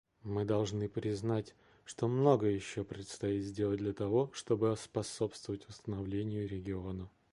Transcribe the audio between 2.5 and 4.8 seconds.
еще предстоит сделать для того, чтобы